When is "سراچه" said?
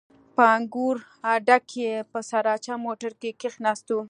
2.29-2.73